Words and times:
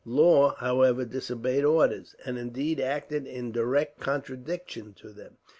Law, 0.03 0.55
however, 0.55 1.05
disobeyed 1.05 1.63
orders; 1.63 2.15
and, 2.25 2.35
indeed, 2.39 2.79
acted 2.79 3.27
in 3.27 3.51
direct 3.51 3.99
contradiction 3.99 4.95
to 4.95 5.09
them. 5.13 5.37